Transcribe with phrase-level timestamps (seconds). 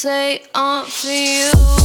[0.00, 1.79] say they aren't for you.